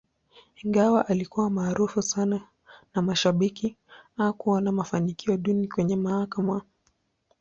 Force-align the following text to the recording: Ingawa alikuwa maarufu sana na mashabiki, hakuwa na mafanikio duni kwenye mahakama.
Ingawa 0.55 1.07
alikuwa 1.07 1.49
maarufu 1.49 2.01
sana 2.01 2.47
na 2.95 3.01
mashabiki, 3.01 3.77
hakuwa 4.17 4.61
na 4.61 4.71
mafanikio 4.71 5.37
duni 5.37 5.67
kwenye 5.67 5.95
mahakama. 5.95 6.61